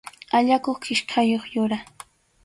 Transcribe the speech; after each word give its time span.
Allakuq 0.37 0.79
kichkayuq 0.85 1.45
yura. 1.57 1.77